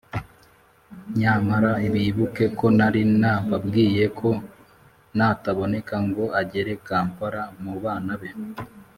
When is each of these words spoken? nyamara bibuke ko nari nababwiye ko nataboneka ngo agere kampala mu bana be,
nyamara 1.19 1.71
bibuke 1.93 2.45
ko 2.57 2.65
nari 2.77 3.01
nababwiye 3.21 4.05
ko 4.19 4.29
nataboneka 5.17 5.95
ngo 6.07 6.23
agere 6.41 6.73
kampala 6.87 7.41
mu 7.63 7.73
bana 7.83 8.13
be, 8.19 8.29